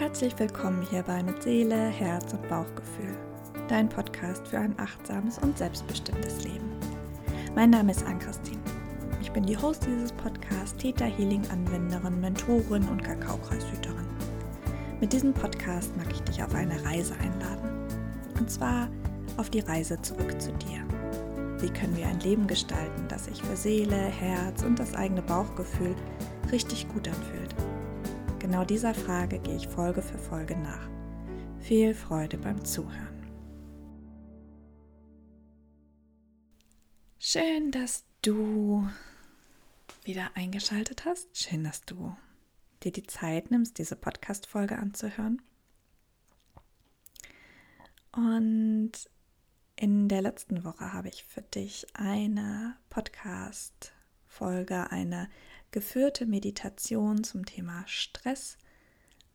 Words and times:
Herzlich 0.00 0.38
willkommen 0.38 0.80
hierbei 0.80 1.22
mit 1.22 1.42
Seele, 1.42 1.76
Herz 1.76 2.32
und 2.32 2.48
Bauchgefühl, 2.48 3.14
dein 3.68 3.86
Podcast 3.86 4.48
für 4.48 4.58
ein 4.58 4.74
achtsames 4.78 5.38
und 5.40 5.58
selbstbestimmtes 5.58 6.42
Leben. 6.42 6.70
Mein 7.54 7.68
Name 7.68 7.92
ist 7.92 8.06
Ann-Christine. 8.06 8.62
Ich 9.20 9.30
bin 9.30 9.44
die 9.44 9.58
Host 9.58 9.84
dieses 9.84 10.10
Podcasts, 10.12 10.74
Theta 10.78 11.04
Healing 11.04 11.42
Anwenderin, 11.50 12.18
Mentorin 12.18 12.88
und 12.88 13.04
Kakaokreishüterin. 13.04 14.06
Mit 15.02 15.12
diesem 15.12 15.34
Podcast 15.34 15.94
mag 15.98 16.10
ich 16.10 16.22
dich 16.22 16.42
auf 16.42 16.54
eine 16.54 16.82
Reise 16.82 17.12
einladen. 17.16 17.86
Und 18.38 18.50
zwar 18.50 18.88
auf 19.36 19.50
die 19.50 19.60
Reise 19.60 20.00
zurück 20.00 20.40
zu 20.40 20.50
dir. 20.52 20.82
Wie 21.58 21.68
können 21.68 21.94
wir 21.94 22.06
ein 22.06 22.20
Leben 22.20 22.46
gestalten, 22.46 23.04
das 23.08 23.26
sich 23.26 23.42
für 23.42 23.54
Seele, 23.54 23.96
Herz 23.96 24.62
und 24.62 24.78
das 24.78 24.94
eigene 24.94 25.20
Bauchgefühl 25.20 25.94
richtig 26.50 26.88
gut 26.88 27.06
anfühlt? 27.06 27.39
Genau 28.50 28.64
dieser 28.64 28.94
Frage 28.94 29.38
gehe 29.38 29.54
ich 29.54 29.68
Folge 29.68 30.02
für 30.02 30.18
Folge 30.18 30.56
nach. 30.56 30.90
Viel 31.60 31.94
Freude 31.94 32.36
beim 32.36 32.64
Zuhören. 32.64 33.32
Schön, 37.20 37.70
dass 37.70 38.04
du 38.22 38.88
wieder 40.02 40.32
eingeschaltet 40.34 41.04
hast. 41.04 41.38
Schön, 41.38 41.62
dass 41.62 41.82
du 41.82 42.16
dir 42.82 42.90
die 42.90 43.06
Zeit 43.06 43.52
nimmst, 43.52 43.78
diese 43.78 43.94
Podcast-Folge 43.94 44.80
anzuhören. 44.80 45.40
Und 48.10 48.90
in 49.76 50.08
der 50.08 50.22
letzten 50.22 50.64
Woche 50.64 50.92
habe 50.92 51.08
ich 51.08 51.22
für 51.22 51.42
dich 51.42 51.86
eine 51.94 52.76
Podcast-Folge, 52.88 54.90
eine 54.90 55.28
geführte 55.70 56.26
Meditation 56.26 57.24
zum 57.24 57.46
Thema 57.46 57.84
Stress 57.86 58.58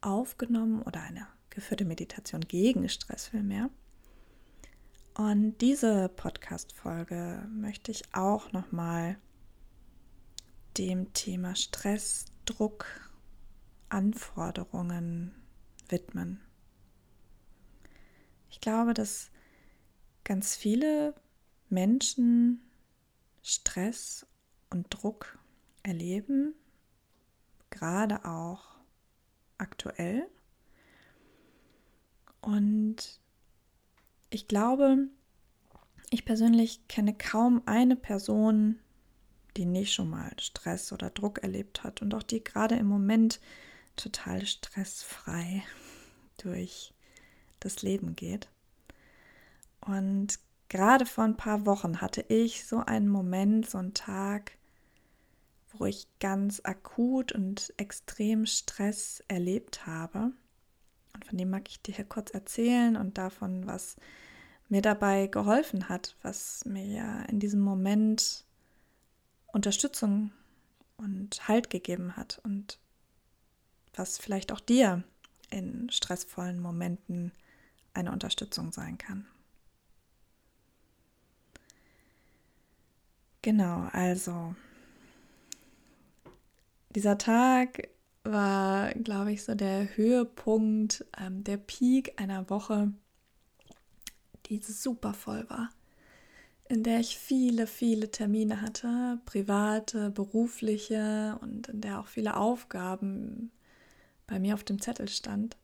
aufgenommen 0.02 0.81
oder 0.81 1.02
eine 1.02 1.27
geführte 1.50 1.86
Meditation 1.86 2.42
gegen 2.42 2.88
Stress 2.89 3.27
vielmehr. 3.27 3.69
Und 5.14 5.59
diese 5.59 6.09
Podcast-Folge 6.09 7.47
möchte 7.50 7.92
ich 7.92 8.03
auch 8.14 8.52
nochmal 8.52 9.17
dem 10.77 11.14
Thema 11.14 11.55
Stress, 11.55 12.25
Druck, 12.44 12.86
Anforderungen 13.88 15.33
widmen. 15.88 16.42
Ich 18.49 18.59
glaube, 18.59 18.94
dass 18.94 19.31
ganz 20.25 20.55
viele 20.55 21.16
Menschen 21.70 22.61
Stress 23.42 24.25
und 24.70 24.88
Druck 24.89 25.39
erleben, 25.86 26.55
gerade 27.69 28.25
auch 28.25 28.75
aktuell. 29.58 30.27
Und 32.42 33.19
ich 34.30 34.47
glaube, 34.47 35.08
ich 36.09 36.25
persönlich 36.25 36.88
kenne 36.88 37.14
kaum 37.14 37.61
eine 37.66 37.95
Person, 37.95 38.80
die 39.58 39.66
nicht 39.66 39.94
schon 39.94 40.09
mal 40.09 40.31
Stress 40.39 40.92
oder 40.92 41.09
Druck 41.09 41.39
erlebt 41.39 41.83
hat 41.83 42.02
und 42.02 42.14
auch 42.14 42.23
die 42.23 42.44
gerade 42.44 42.75
im 42.75 42.88
Moment 42.88 43.39
total 43.95 44.45
stressfrei 44.45 45.64
durch 46.38 46.94
das 47.59 47.81
Leben 47.81 48.16
geht. 48.16 48.49
Und 49.81 50.39
gerade 50.70 51.05
vor 51.05 51.23
ein 51.23 51.38
paar 51.38 51.66
Wochen 51.66 52.02
hatte 52.02 52.25
ich 52.27 52.66
so 52.66 52.80
einen 52.80 53.08
Moment, 53.08 53.70
so 53.70 53.77
einen 53.77 53.94
Tag, 53.94 54.58
wo 55.79 55.85
ich 55.85 56.07
ganz 56.19 56.61
akut 56.63 57.31
und 57.31 57.73
extrem 57.77 58.45
Stress 58.45 59.23
erlebt 59.27 59.85
habe. 59.85 60.31
Und 61.13 61.25
von 61.25 61.37
dem 61.37 61.49
mag 61.49 61.67
ich 61.69 61.81
dir 61.81 61.95
hier 61.95 62.05
kurz 62.05 62.31
erzählen 62.31 62.95
und 62.95 63.17
davon, 63.17 63.65
was 63.67 63.95
mir 64.69 64.81
dabei 64.81 65.27
geholfen 65.27 65.89
hat, 65.89 66.15
was 66.21 66.65
mir 66.65 66.85
ja 66.85 67.21
in 67.23 67.39
diesem 67.39 67.61
Moment 67.61 68.43
Unterstützung 69.47 70.31
und 70.97 71.47
Halt 71.47 71.69
gegeben 71.69 72.15
hat 72.17 72.39
und 72.43 72.80
was 73.93 74.17
vielleicht 74.17 74.52
auch 74.52 74.59
dir 74.59 75.03
in 75.49 75.89
stressvollen 75.89 76.59
Momenten 76.59 77.31
eine 77.93 78.11
Unterstützung 78.11 78.71
sein 78.71 78.97
kann. 78.97 79.25
Genau, 83.41 83.87
also 83.91 84.55
dieser 86.95 87.17
Tag 87.17 87.89
war, 88.23 88.94
glaube 88.94 89.32
ich, 89.32 89.44
so 89.44 89.54
der 89.54 89.95
Höhepunkt, 89.95 91.06
ähm, 91.20 91.44
der 91.44 91.58
Peak 91.58 92.20
einer 92.20 92.50
Woche, 92.50 92.94
die 94.48 94.60
super 94.60 95.14
voll 95.14 95.48
war, 95.50 95.70
in 96.67 96.83
der 96.83 97.00
ich 97.00 97.17
viele, 97.17 97.67
viele 97.67 98.10
Termine 98.10 98.61
hatte, 98.61 99.20
private, 99.26 100.10
berufliche 100.10 101.38
und 101.42 101.67
in 101.67 101.82
der 101.82 102.00
auch 102.00 102.08
viele 102.08 102.38
Aufgaben 102.38 103.52
bei 104.26 104.39
mir 104.39 104.56
auf 104.56 104.64
dem 104.64 104.82
Zettel 104.82 105.08
stand, 105.08 105.58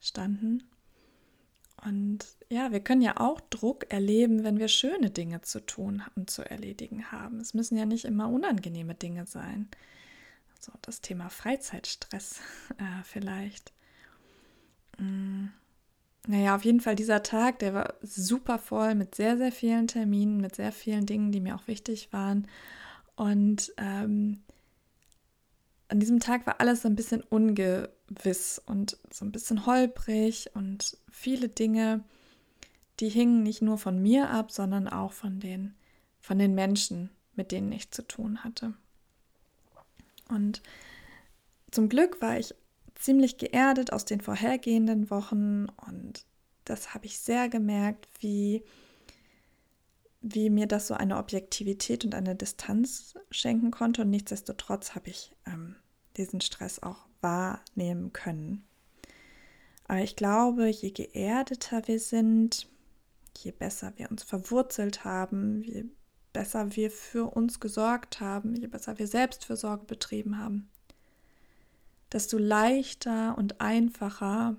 standen. 0.00 0.62
Und 1.84 2.24
ja, 2.48 2.70
wir 2.72 2.80
können 2.80 3.02
ja 3.02 3.18
auch 3.18 3.40
Druck 3.50 3.92
erleben, 3.92 4.44
wenn 4.44 4.58
wir 4.58 4.68
schöne 4.68 5.10
Dinge 5.10 5.42
zu 5.42 5.60
tun 5.60 6.02
und 6.14 6.30
zu 6.30 6.48
erledigen 6.48 7.10
haben. 7.10 7.40
Es 7.40 7.52
müssen 7.52 7.76
ja 7.76 7.84
nicht 7.84 8.04
immer 8.04 8.28
unangenehme 8.28 8.94
Dinge 8.94 9.26
sein. 9.26 9.68
So 10.64 10.72
das 10.82 11.00
Thema 11.00 11.28
Freizeitstress 11.28 12.40
äh, 12.78 13.02
vielleicht. 13.04 13.72
Mm. 14.98 15.48
Naja, 16.26 16.56
auf 16.56 16.64
jeden 16.64 16.80
Fall 16.80 16.96
dieser 16.96 17.22
Tag, 17.22 17.58
der 17.58 17.74
war 17.74 17.94
super 18.00 18.58
voll 18.58 18.94
mit 18.94 19.14
sehr, 19.14 19.36
sehr 19.36 19.52
vielen 19.52 19.88
Terminen, 19.88 20.40
mit 20.40 20.56
sehr 20.56 20.72
vielen 20.72 21.04
Dingen, 21.04 21.32
die 21.32 21.40
mir 21.40 21.54
auch 21.54 21.66
wichtig 21.66 22.14
waren. 22.14 22.48
Und 23.14 23.74
ähm, 23.76 24.42
an 25.88 26.00
diesem 26.00 26.20
Tag 26.20 26.46
war 26.46 26.60
alles 26.62 26.80
so 26.80 26.88
ein 26.88 26.96
bisschen 26.96 27.20
ungewiss 27.20 28.58
und 28.64 28.96
so 29.12 29.26
ein 29.26 29.32
bisschen 29.32 29.66
holprig 29.66 30.50
und 30.54 30.96
viele 31.10 31.50
Dinge, 31.50 32.02
die 33.00 33.10
hingen 33.10 33.42
nicht 33.42 33.60
nur 33.60 33.76
von 33.76 34.00
mir 34.00 34.30
ab, 34.30 34.50
sondern 34.50 34.88
auch 34.88 35.12
von 35.12 35.40
den, 35.40 35.74
von 36.20 36.38
den 36.38 36.54
Menschen, 36.54 37.10
mit 37.34 37.52
denen 37.52 37.70
ich 37.70 37.90
zu 37.90 38.00
tun 38.00 38.44
hatte. 38.44 38.72
Und 40.28 40.62
zum 41.70 41.88
Glück 41.88 42.20
war 42.20 42.38
ich 42.38 42.54
ziemlich 42.94 43.38
geerdet 43.38 43.92
aus 43.92 44.04
den 44.04 44.20
vorhergehenden 44.20 45.10
Wochen 45.10 45.66
und 45.86 46.24
das 46.64 46.94
habe 46.94 47.06
ich 47.06 47.18
sehr 47.18 47.48
gemerkt, 47.48 48.08
wie, 48.20 48.64
wie 50.22 50.48
mir 50.48 50.66
das 50.66 50.86
so 50.86 50.94
eine 50.94 51.18
Objektivität 51.18 52.04
und 52.04 52.14
eine 52.14 52.34
Distanz 52.34 53.14
schenken 53.30 53.70
konnte. 53.70 54.02
Und 54.02 54.10
nichtsdestotrotz 54.10 54.94
habe 54.94 55.10
ich 55.10 55.32
ähm, 55.46 55.76
diesen 56.16 56.40
Stress 56.40 56.82
auch 56.82 57.06
wahrnehmen 57.20 58.12
können. 58.12 58.64
Aber 59.86 60.00
ich 60.00 60.16
glaube, 60.16 60.68
je 60.68 60.90
geerdeter 60.90 61.86
wir 61.86 62.00
sind, 62.00 62.66
je 63.36 63.50
besser 63.50 63.92
wir 63.96 64.10
uns 64.10 64.22
verwurzelt 64.22 65.04
haben, 65.04 65.62
je 65.62 65.84
besser 66.34 66.76
wir 66.76 66.90
für 66.90 67.34
uns 67.34 67.60
gesorgt 67.60 68.20
haben, 68.20 68.54
je 68.54 68.66
besser 68.66 68.98
wir 68.98 69.06
Selbstfürsorge 69.06 69.86
betrieben 69.86 70.36
haben, 70.36 70.68
desto 72.12 72.36
leichter 72.36 73.38
und 73.38 73.62
einfacher 73.62 74.56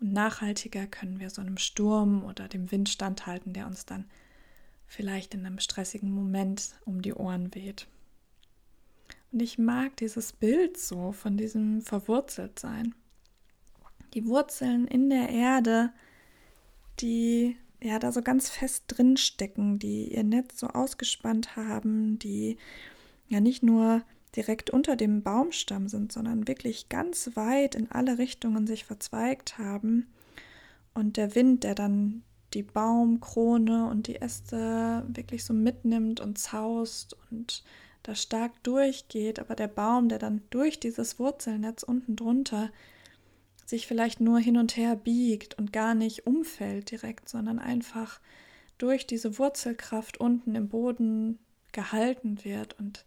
und 0.00 0.12
nachhaltiger 0.12 0.86
können 0.86 1.20
wir 1.20 1.30
so 1.30 1.40
einem 1.40 1.56
Sturm 1.56 2.22
oder 2.22 2.48
dem 2.48 2.70
Wind 2.70 2.90
standhalten, 2.90 3.54
der 3.54 3.66
uns 3.66 3.86
dann 3.86 4.04
vielleicht 4.86 5.34
in 5.34 5.46
einem 5.46 5.58
stressigen 5.58 6.10
Moment 6.10 6.74
um 6.84 7.00
die 7.00 7.14
Ohren 7.14 7.54
weht. 7.54 7.86
Und 9.32 9.40
ich 9.40 9.58
mag 9.58 9.96
dieses 9.96 10.32
Bild 10.32 10.76
so 10.76 11.12
von 11.12 11.36
diesem 11.36 11.80
Verwurzeltsein. 11.80 12.94
Die 14.14 14.26
Wurzeln 14.26 14.86
in 14.86 15.10
der 15.10 15.30
Erde, 15.30 15.92
die 17.00 17.56
ja 17.82 17.98
da 17.98 18.12
so 18.12 18.22
ganz 18.22 18.48
fest 18.48 18.84
drin 18.88 19.16
stecken, 19.16 19.78
die 19.78 20.14
ihr 20.14 20.24
Netz 20.24 20.58
so 20.58 20.68
ausgespannt 20.68 21.56
haben, 21.56 22.18
die 22.18 22.56
ja 23.28 23.40
nicht 23.40 23.62
nur 23.62 24.02
direkt 24.34 24.70
unter 24.70 24.96
dem 24.96 25.22
Baumstamm 25.22 25.88
sind, 25.88 26.12
sondern 26.12 26.46
wirklich 26.46 26.88
ganz 26.88 27.30
weit 27.34 27.74
in 27.74 27.90
alle 27.90 28.18
Richtungen 28.18 28.66
sich 28.66 28.84
verzweigt 28.84 29.58
haben. 29.58 30.06
Und 30.94 31.16
der 31.16 31.34
Wind, 31.34 31.64
der 31.64 31.74
dann 31.74 32.22
die 32.54 32.62
Baumkrone 32.62 33.88
und 33.88 34.06
die 34.06 34.16
Äste 34.16 35.04
wirklich 35.08 35.44
so 35.44 35.52
mitnimmt 35.52 36.20
und 36.20 36.38
zaust 36.38 37.16
und 37.30 37.64
da 38.02 38.14
stark 38.14 38.62
durchgeht, 38.62 39.40
aber 39.40 39.56
der 39.56 39.68
Baum, 39.68 40.08
der 40.08 40.18
dann 40.18 40.42
durch 40.50 40.78
dieses 40.78 41.18
Wurzelnetz 41.18 41.82
unten 41.82 42.14
drunter 42.14 42.70
sich 43.66 43.86
vielleicht 43.86 44.20
nur 44.20 44.38
hin 44.38 44.56
und 44.56 44.76
her 44.76 44.96
biegt 44.96 45.58
und 45.58 45.72
gar 45.72 45.94
nicht 45.94 46.26
umfällt 46.26 46.90
direkt, 46.90 47.28
sondern 47.28 47.58
einfach 47.58 48.20
durch 48.78 49.06
diese 49.06 49.38
Wurzelkraft 49.38 50.18
unten 50.18 50.54
im 50.54 50.68
Boden 50.68 51.38
gehalten 51.72 52.44
wird 52.44 52.78
und 52.78 53.04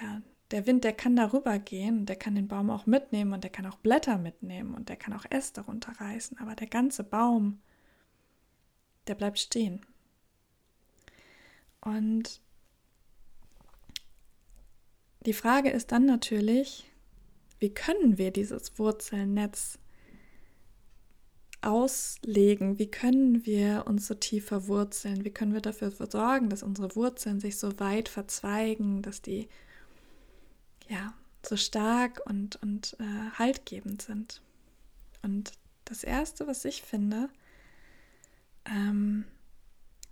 ja, 0.00 0.22
der 0.50 0.66
Wind, 0.66 0.84
der 0.84 0.92
kann 0.92 1.16
darüber 1.16 1.58
gehen, 1.58 2.06
der 2.06 2.16
kann 2.16 2.34
den 2.34 2.48
Baum 2.48 2.70
auch 2.70 2.86
mitnehmen 2.86 3.32
und 3.32 3.42
der 3.42 3.50
kann 3.50 3.66
auch 3.66 3.78
Blätter 3.78 4.18
mitnehmen 4.18 4.74
und 4.74 4.88
der 4.88 4.96
kann 4.96 5.12
auch 5.12 5.24
Äste 5.30 5.62
runterreißen, 5.62 6.38
aber 6.38 6.54
der 6.54 6.66
ganze 6.66 7.02
Baum, 7.02 7.60
der 9.06 9.14
bleibt 9.14 9.38
stehen. 9.38 9.80
Und 11.80 12.40
die 15.26 15.32
Frage 15.32 15.70
ist 15.70 15.92
dann 15.92 16.06
natürlich, 16.06 16.90
wie 17.64 17.72
können 17.72 18.18
wir 18.18 18.30
dieses 18.30 18.78
Wurzelnetz 18.78 19.78
auslegen? 21.62 22.78
Wie 22.78 22.90
können 22.90 23.46
wir 23.46 23.86
uns 23.86 24.06
so 24.06 24.12
tief 24.12 24.48
verwurzeln? 24.48 25.24
Wie 25.24 25.30
können 25.30 25.54
wir 25.54 25.62
dafür 25.62 25.90
sorgen, 25.90 26.50
dass 26.50 26.62
unsere 26.62 26.94
Wurzeln 26.94 27.40
sich 27.40 27.56
so 27.56 27.80
weit 27.80 28.10
verzweigen, 28.10 29.00
dass 29.00 29.22
die 29.22 29.48
ja 30.90 31.14
so 31.42 31.56
stark 31.56 32.20
und, 32.26 32.56
und 32.56 32.98
äh, 33.00 33.30
haltgebend 33.38 34.02
sind? 34.02 34.42
Und 35.22 35.52
das 35.86 36.04
Erste, 36.04 36.46
was 36.46 36.66
ich 36.66 36.82
finde, 36.82 37.30
ähm, 38.66 39.24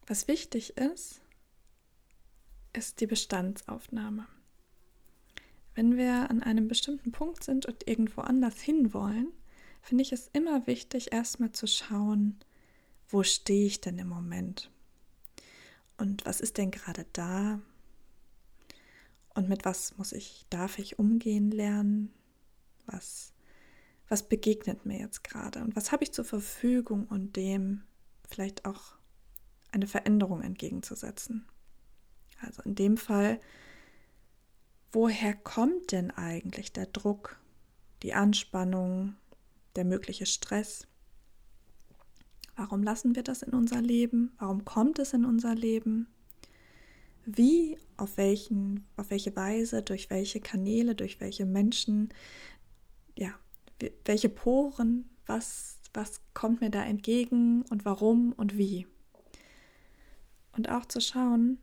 was 0.06 0.26
wichtig 0.26 0.78
ist, 0.78 1.20
ist 2.72 3.02
die 3.02 3.06
Bestandsaufnahme. 3.06 4.26
Wenn 5.74 5.96
wir 5.96 6.30
an 6.30 6.42
einem 6.42 6.69
bestimmten 6.69 7.12
Punkt 7.12 7.44
sind 7.44 7.66
und 7.66 7.88
irgendwo 7.88 8.20
anders 8.20 8.60
hinwollen, 8.60 9.28
finde 9.80 10.02
ich 10.02 10.12
es 10.12 10.28
immer 10.32 10.66
wichtig, 10.66 11.12
erstmal 11.12 11.52
zu 11.52 11.66
schauen, 11.66 12.36
wo 13.08 13.22
stehe 13.22 13.66
ich 13.66 13.80
denn 13.80 13.98
im 13.98 14.08
Moment? 14.08 14.70
Und 15.98 16.24
was 16.24 16.40
ist 16.40 16.58
denn 16.58 16.70
gerade 16.70 17.06
da? 17.12 17.60
Und 19.34 19.48
mit 19.48 19.64
was 19.64 19.96
muss 19.96 20.12
ich, 20.12 20.46
darf 20.50 20.78
ich 20.78 20.98
umgehen 20.98 21.50
lernen? 21.50 22.12
Was, 22.86 23.32
was 24.08 24.28
begegnet 24.28 24.84
mir 24.84 24.98
jetzt 24.98 25.24
gerade? 25.24 25.60
Und 25.60 25.74
was 25.74 25.92
habe 25.92 26.04
ich 26.04 26.12
zur 26.12 26.24
Verfügung, 26.24 27.06
um 27.08 27.32
dem 27.32 27.82
vielleicht 28.28 28.64
auch 28.64 28.94
eine 29.70 29.86
Veränderung 29.86 30.42
entgegenzusetzen? 30.42 31.46
Also 32.40 32.62
in 32.62 32.74
dem 32.74 32.96
Fall 32.96 33.40
woher 34.92 35.34
kommt 35.34 35.92
denn 35.92 36.10
eigentlich 36.10 36.72
der 36.72 36.86
Druck, 36.86 37.40
die 38.02 38.14
Anspannung, 38.14 39.16
der 39.74 39.84
mögliche 39.84 40.26
Stress? 40.26 40.86
Warum 42.56 42.82
lassen 42.82 43.16
wir 43.16 43.22
das 43.22 43.42
in 43.42 43.54
unser 43.54 43.80
Leben? 43.80 44.32
Warum 44.38 44.64
kommt 44.64 44.98
es 44.98 45.14
in 45.14 45.24
unser 45.24 45.54
Leben? 45.54 46.06
Wie, 47.24 47.78
auf, 47.96 48.18
welchen, 48.18 48.84
auf 48.96 49.10
welche 49.10 49.34
Weise, 49.34 49.82
durch 49.82 50.10
welche 50.10 50.40
Kanäle, 50.40 50.94
durch 50.94 51.20
welche 51.20 51.46
Menschen, 51.46 52.12
ja, 53.16 53.30
welche 54.04 54.28
Poren, 54.28 55.08
was, 55.26 55.78
was 55.94 56.20
kommt 56.34 56.60
mir 56.60 56.70
da 56.70 56.84
entgegen 56.84 57.62
und 57.70 57.84
warum 57.84 58.32
und 58.32 58.58
wie? 58.58 58.86
Und 60.52 60.68
auch 60.68 60.84
zu 60.84 61.00
schauen, 61.00 61.58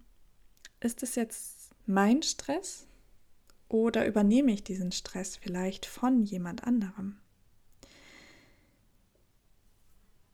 ist 0.80 1.04
es 1.04 1.16
jetzt 1.16 1.76
mein 1.86 2.24
Stress 2.24 2.89
oder 3.70 4.06
übernehme 4.06 4.52
ich 4.52 4.64
diesen 4.64 4.92
Stress 4.92 5.38
vielleicht 5.38 5.86
von 5.86 6.24
jemand 6.24 6.66
anderem? 6.66 7.18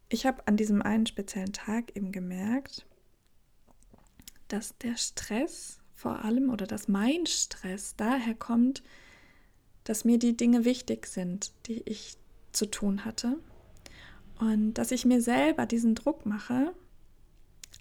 Ich 0.10 0.26
habe 0.26 0.48
an 0.48 0.58
diesem 0.58 0.82
einen 0.82 1.06
speziellen 1.06 1.54
Tag 1.54 1.96
eben 1.96 2.12
gemerkt, 2.12 2.86
dass 4.48 4.78
der 4.78 4.98
Stress 4.98 5.80
vor 5.94 6.24
allem 6.24 6.50
oder 6.50 6.68
dass 6.68 6.88
mein 6.88 7.26
Stress 7.26 7.96
daher 7.96 8.36
kommt, 8.36 8.84
dass 9.84 10.06
mir 10.06 10.18
die 10.20 10.38
Dinge 10.38 10.66
wichtig 10.66 11.08
sind, 11.08 11.54
die 11.68 11.82
ich 11.82 12.18
zu 12.52 12.66
tun 12.66 13.06
hatte 13.06 13.40
und 14.40 14.76
dass 14.76 14.92
ich 14.92 15.06
mir 15.06 15.22
selber 15.22 15.66
diesen 15.66 15.96
Druck 15.96 16.26
mache, 16.26 16.74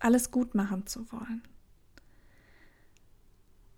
alles 0.01 0.31
gut 0.31 0.55
machen 0.55 0.87
zu 0.87 1.11
wollen. 1.13 1.43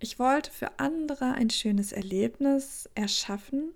Ich 0.06 0.20
wollte 0.20 0.52
für 0.52 0.78
andere 0.78 1.32
ein 1.32 1.50
schönes 1.50 1.90
Erlebnis 1.90 2.88
erschaffen, 2.94 3.72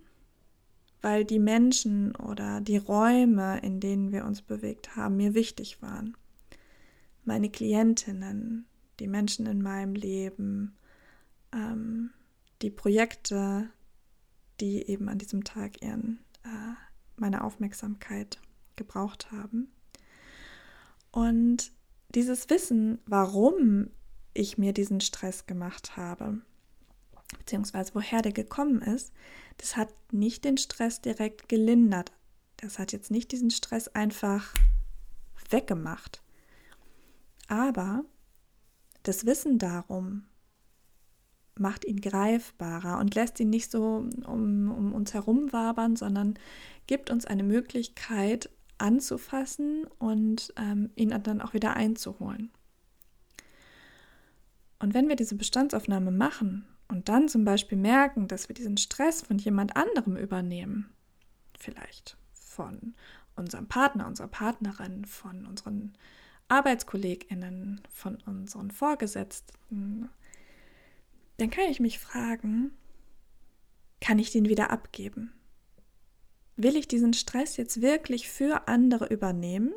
weil 1.02 1.24
die 1.24 1.40
Menschen 1.40 2.14
oder 2.14 2.60
die 2.60 2.76
Räume, 2.76 3.58
in 3.62 3.80
denen 3.80 4.12
wir 4.12 4.24
uns 4.24 4.40
bewegt 4.40 4.94
haben, 4.94 5.16
mir 5.16 5.34
wichtig 5.34 5.82
waren. 5.82 6.16
Meine 7.24 7.50
Klientinnen, 7.50 8.64
die 9.00 9.08
Menschen 9.08 9.46
in 9.46 9.60
meinem 9.60 9.96
Leben, 9.96 10.76
ähm, 11.52 12.10
die 12.62 12.70
Projekte, 12.70 13.68
die 14.60 14.86
eben 14.86 15.08
an 15.08 15.18
diesem 15.18 15.42
Tag 15.42 15.82
ihren, 15.82 16.20
äh, 16.44 16.74
meine 17.16 17.42
Aufmerksamkeit 17.42 18.38
gebraucht 18.76 19.32
haben. 19.32 19.72
Und 21.10 21.72
dieses 22.14 22.48
Wissen, 22.50 23.00
warum 23.04 23.90
ich 24.34 24.58
mir 24.58 24.72
diesen 24.72 25.00
Stress 25.00 25.46
gemacht 25.46 25.96
habe, 25.96 26.40
beziehungsweise 27.38 27.94
woher 27.94 28.22
der 28.22 28.32
gekommen 28.32 28.82
ist, 28.82 29.12
das 29.58 29.76
hat 29.76 29.92
nicht 30.12 30.44
den 30.44 30.56
Stress 30.56 31.00
direkt 31.00 31.48
gelindert. 31.48 32.12
Das 32.56 32.78
hat 32.78 32.92
jetzt 32.92 33.10
nicht 33.10 33.32
diesen 33.32 33.50
Stress 33.50 33.88
einfach 33.88 34.54
weggemacht. 35.50 36.22
Aber 37.48 38.04
das 39.02 39.26
Wissen 39.26 39.58
darum 39.58 40.24
macht 41.58 41.84
ihn 41.84 42.00
greifbarer 42.00 42.98
und 42.98 43.14
lässt 43.14 43.38
ihn 43.40 43.50
nicht 43.50 43.70
so 43.70 44.08
um, 44.26 44.70
um 44.70 44.92
uns 44.92 45.12
herum 45.14 45.52
wabern, 45.52 45.96
sondern 45.96 46.38
gibt 46.86 47.10
uns 47.10 47.26
eine 47.26 47.42
Möglichkeit 47.42 48.50
anzufassen 48.78 49.86
und 49.98 50.52
ähm, 50.56 50.90
ihn 50.96 51.10
dann 51.22 51.42
auch 51.42 51.52
wieder 51.52 51.76
einzuholen. 51.76 52.50
Und 54.80 54.94
wenn 54.94 55.08
wir 55.08 55.16
diese 55.16 55.36
Bestandsaufnahme 55.36 56.10
machen 56.10 56.66
und 56.88 57.08
dann 57.08 57.28
zum 57.28 57.44
Beispiel 57.44 57.78
merken, 57.78 58.26
dass 58.26 58.48
wir 58.48 58.54
diesen 58.54 58.78
Stress 58.78 59.22
von 59.22 59.38
jemand 59.38 59.76
anderem 59.76 60.16
übernehmen, 60.16 60.90
vielleicht 61.58 62.16
von 62.32 62.94
unserem 63.36 63.68
Partner, 63.68 64.06
unserer 64.06 64.28
Partnerin, 64.28 65.04
von 65.04 65.46
unseren 65.46 65.92
Arbeitskolleginnen, 66.48 67.82
von 67.90 68.16
unseren 68.26 68.70
Vorgesetzten, 68.70 70.08
dann 71.36 71.50
kann 71.50 71.70
ich 71.70 71.78
mich 71.78 71.98
fragen, 71.98 72.72
kann 74.00 74.18
ich 74.18 74.32
den 74.32 74.48
wieder 74.48 74.70
abgeben? 74.70 75.32
Will 76.56 76.76
ich 76.76 76.88
diesen 76.88 77.12
Stress 77.12 77.56
jetzt 77.56 77.82
wirklich 77.82 78.28
für 78.28 78.66
andere 78.66 79.06
übernehmen? 79.06 79.72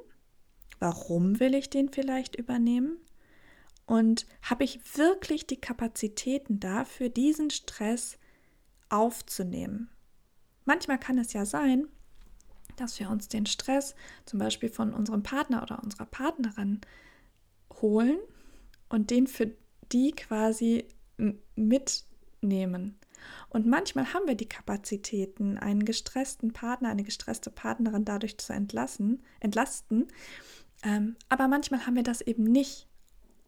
Warum 0.79 1.39
will 1.39 1.55
ich 1.55 1.69
den 1.69 1.89
vielleicht 1.89 2.36
übernehmen? 2.36 2.98
Und 3.86 4.25
habe 4.42 4.63
ich 4.63 4.80
wirklich 4.98 5.46
die 5.46 5.60
Kapazitäten 5.60 6.60
dafür, 6.60 7.10
diesen 7.10 7.50
Stress 7.50 8.18
aufzunehmen? 8.90 9.90
Manchmal 10.66 11.00
kann 11.00 11.18
es 11.18 11.34
ja 11.34 11.46
sein, 11.46 11.88
dass 12.78 13.00
wir 13.00 13.10
uns 13.10 13.28
den 13.28 13.46
Stress 13.46 13.96
zum 14.25 14.40
Beispiel 14.40 14.70
von 14.70 14.94
unserem 14.94 15.24
Partner 15.24 15.62
oder 15.63 15.84
unserer 15.84 16.06
Partnerin 16.06 16.82
holen 17.82 18.18
und 18.90 19.12
den 19.12 19.28
für 19.28 19.52
die 19.92 20.12
quasi 20.12 20.88
mitnehmen. 21.56 22.98
Und 23.50 23.68
manchmal 23.68 24.13
haben 24.13 24.28
wir 24.28 24.36
die 24.36 24.50
Kapazitäten, 24.50 25.58
einen 25.58 25.86
gestressten 25.86 26.52
Partner, 26.54 26.90
eine 26.90 27.04
gestresste 27.04 27.52
Partnerin 27.52 28.06
dadurch 28.06 28.38
zu 28.38 28.54
entlassen, 28.54 29.22
entlasten. 29.40 30.08
Ähm, 30.84 31.16
aber 31.30 31.48
manchmal 31.48 31.86
haben 31.86 31.96
wir 31.96 32.04
das 32.04 32.22
eben 32.22 32.44
nicht. 32.44 32.88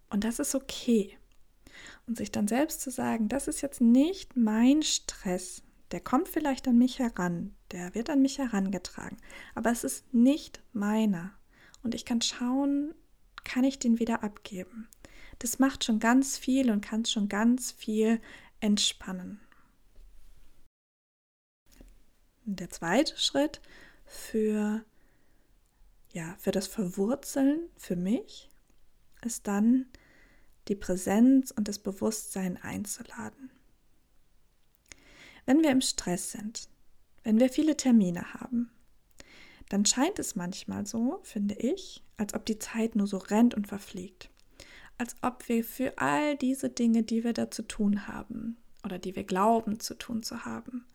Und 0.09 0.24
das 0.24 0.39
ist 0.39 0.55
okay. 0.55 1.17
Und 2.07 2.17
sich 2.17 2.31
dann 2.31 2.47
selbst 2.47 2.81
zu 2.81 2.91
sagen, 2.91 3.27
das 3.27 3.47
ist 3.47 3.62
jetzt 3.62 3.81
nicht 3.81 4.35
mein 4.35 4.83
Stress, 4.83 5.63
der 5.91 6.00
kommt 6.00 6.27
vielleicht 6.27 6.67
an 6.67 6.77
mich 6.77 7.00
heran, 7.00 7.55
der 7.71 7.95
wird 7.95 8.09
an 8.09 8.21
mich 8.21 8.38
herangetragen, 8.38 9.17
aber 9.53 9.71
es 9.71 9.83
ist 9.83 10.13
nicht 10.13 10.62
meiner. 10.74 11.33
Und 11.83 11.95
ich 11.95 12.05
kann 12.05 12.21
schauen, 12.21 12.93
kann 13.43 13.63
ich 13.63 13.79
den 13.79 14.00
wieder 14.00 14.24
abgeben. 14.24 14.88
Das 15.39 15.59
macht 15.59 15.83
schon 15.83 16.00
ganz 16.00 16.38
viel 16.38 16.71
und 16.71 16.81
kann 16.81 17.05
schon 17.05 17.29
ganz 17.29 17.71
viel 17.71 18.21
entspannen. 18.59 19.39
Der 22.45 22.69
zweite 22.69 23.17
Schritt 23.17 23.62
für, 24.05 24.83
ja, 26.13 26.35
für 26.39 26.51
das 26.51 26.67
Verwurzeln 26.67 27.69
für 27.77 27.95
mich 27.95 28.50
ist 29.25 29.48
dann, 29.48 29.88
die 30.67 30.75
Präsenz 30.75 31.51
und 31.51 31.67
das 31.67 31.79
Bewusstsein 31.79 32.58
einzuladen. 32.58 33.51
Wenn 35.46 35.62
wir 35.62 35.72
im 35.72 35.82
Stress 35.82 36.32
sind, 36.32 36.70
wenn 37.24 37.39
wir 37.39 37.50
viele 37.50 37.77
Termine 37.77 38.34
haben, 38.34 38.72
dann 39.70 39.86
scheint 39.86 40.20
es 40.20 40.36
manchmal 40.36 40.86
so, 40.86 41.20
finde 41.24 41.55
ich, 41.55 42.03
als 42.17 42.34
ob 42.34 42.46
die 42.46 42.60
Zeit 42.60 42.96
nur 42.96 43.08
so 43.08 43.17
rennt 43.17 43.53
und 43.53 43.67
verfliegt. 43.67 44.29
Als 44.98 45.15
ob 45.22 45.48
wir 45.50 45.63
für 45.63 45.98
all 45.98 46.38
diese 46.38 46.70
Dinge, 46.70 47.03
die 47.03 47.24
wir 47.24 47.34
da 47.34 47.51
zu 47.51 47.63
tun 47.63 48.08
haben, 48.08 48.58
oder 48.86 49.00
die 49.00 49.15
wir 49.15 49.24
glauben 49.24 49.79
zu 49.79 49.96
tun 49.96 50.24
zu 50.24 50.46
haben, 50.46 50.86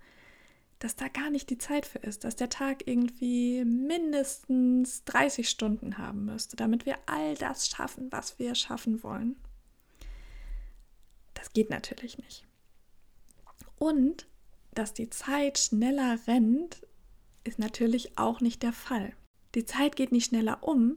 dass 0.81 0.97
da 0.97 1.09
gar 1.09 1.31
nicht 1.31 1.51
die 1.51 1.59
Zeit 1.59 1.85
für 1.85 1.99
ist, 1.99 2.25
dass 2.25 2.37
der 2.37 2.49
Tag 2.49 2.87
irgendwie 2.87 3.65
mindestens 3.65 5.05
30 5.05 5.49
Stunden 5.49 5.99
haben 5.99 6.25
müsste, 6.25 6.57
damit 6.57 6.87
wir 6.87 6.97
all 7.07 7.35
das 7.35 7.69
schaffen, 7.69 8.11
was 8.11 8.39
wir 8.39 8.55
schaffen 8.55 9.03
wollen. 9.03 9.37
Das 11.35 11.53
geht 11.53 11.69
natürlich 11.71 12.19
nicht. 12.19 12.47
Und 13.77 14.27
dass 14.73 14.95
die 14.95 15.11
Zeit 15.11 15.59
schneller 15.59 16.19
rennt, 16.27 16.87
ist 17.45 17.59
natürlich 17.59 18.19
auch 18.19 18.41
nicht 18.41 18.63
der 18.63 18.73
Fall. 18.73 19.13
Die 19.55 19.67
Zeit 19.67 19.97
geht 19.97 20.13
nicht 20.13 20.27
schneller 20.27 20.63
um, 20.63 20.97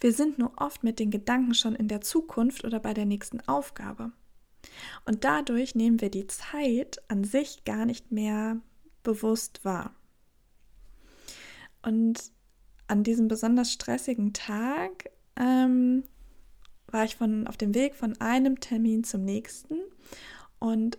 wir 0.00 0.12
sind 0.12 0.38
nur 0.38 0.52
oft 0.58 0.84
mit 0.84 0.98
den 0.98 1.10
Gedanken 1.10 1.54
schon 1.54 1.74
in 1.74 1.88
der 1.88 2.02
Zukunft 2.02 2.64
oder 2.64 2.80
bei 2.80 2.92
der 2.92 3.06
nächsten 3.06 3.40
Aufgabe. 3.48 4.12
Und 5.06 5.24
dadurch 5.24 5.74
nehmen 5.74 6.02
wir 6.02 6.10
die 6.10 6.26
Zeit 6.26 7.02
an 7.08 7.24
sich 7.24 7.64
gar 7.64 7.86
nicht 7.86 8.12
mehr 8.12 8.60
bewusst 9.02 9.64
wahr. 9.64 9.94
Und 11.82 12.30
an 12.86 13.02
diesem 13.02 13.28
besonders 13.28 13.72
stressigen 13.72 14.32
Tag 14.32 15.10
ähm, 15.36 16.04
war 16.86 17.04
ich 17.04 17.16
von, 17.16 17.46
auf 17.46 17.56
dem 17.56 17.74
Weg 17.74 17.94
von 17.94 18.20
einem 18.20 18.60
Termin 18.60 19.02
zum 19.02 19.24
nächsten. 19.24 19.78
Und 20.58 20.98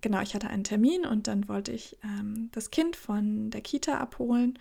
genau, 0.00 0.20
ich 0.20 0.34
hatte 0.34 0.48
einen 0.48 0.64
Termin 0.64 1.04
und 1.06 1.26
dann 1.26 1.48
wollte 1.48 1.72
ich 1.72 1.98
ähm, 2.04 2.50
das 2.52 2.70
Kind 2.70 2.94
von 2.94 3.50
der 3.50 3.60
Kita 3.60 3.98
abholen. 3.98 4.58